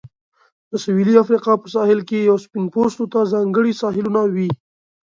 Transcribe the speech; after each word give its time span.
د 0.71 0.73
سویلي 0.83 1.13
افریقا 1.23 1.53
په 1.61 1.67
ساحل 1.75 1.99
کې 2.09 2.19
سپین 2.43 2.65
پوستو 2.73 3.05
ته 3.13 3.19
ځانګړي 3.33 3.71
ساحلونه 3.81 4.21
وې. 4.33 4.49